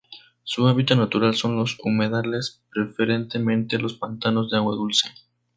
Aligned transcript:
Su 0.43 0.67
hábitat 0.67 0.97
natural 0.97 1.35
son 1.35 1.57
los 1.57 1.77
humedales, 1.83 2.63
preferentemente 2.71 3.77
los 3.77 3.93
pantanos 3.93 4.49
de 4.49 4.57
agua 4.57 4.73
dulce. 4.73 5.07